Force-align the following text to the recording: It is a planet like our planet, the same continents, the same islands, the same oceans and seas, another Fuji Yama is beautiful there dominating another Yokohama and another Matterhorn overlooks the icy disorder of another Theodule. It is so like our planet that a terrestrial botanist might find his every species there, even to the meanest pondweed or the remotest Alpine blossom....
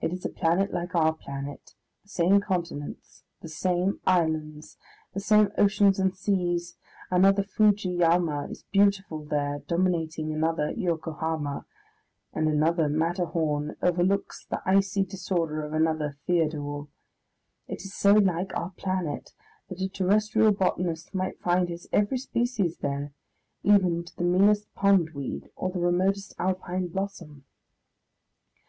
It 0.00 0.12
is 0.12 0.24
a 0.24 0.28
planet 0.28 0.72
like 0.72 0.94
our 0.94 1.12
planet, 1.12 1.74
the 2.04 2.08
same 2.08 2.40
continents, 2.40 3.24
the 3.42 3.48
same 3.48 3.98
islands, 4.06 4.78
the 5.12 5.18
same 5.18 5.50
oceans 5.58 5.98
and 5.98 6.14
seas, 6.14 6.76
another 7.10 7.42
Fuji 7.42 7.88
Yama 7.88 8.46
is 8.48 8.62
beautiful 8.70 9.24
there 9.24 9.64
dominating 9.66 10.32
another 10.32 10.70
Yokohama 10.70 11.66
and 12.32 12.46
another 12.46 12.88
Matterhorn 12.88 13.74
overlooks 13.82 14.44
the 14.48 14.62
icy 14.64 15.02
disorder 15.02 15.64
of 15.66 15.72
another 15.72 16.16
Theodule. 16.28 16.88
It 17.66 17.82
is 17.84 17.92
so 17.92 18.12
like 18.14 18.56
our 18.56 18.70
planet 18.76 19.32
that 19.68 19.80
a 19.80 19.88
terrestrial 19.88 20.52
botanist 20.52 21.12
might 21.12 21.40
find 21.40 21.68
his 21.68 21.88
every 21.92 22.18
species 22.18 22.76
there, 22.76 23.10
even 23.64 24.04
to 24.04 24.14
the 24.16 24.22
meanest 24.22 24.72
pondweed 24.76 25.50
or 25.56 25.70
the 25.72 25.80
remotest 25.80 26.34
Alpine 26.38 26.86
blossom.... 26.86 27.46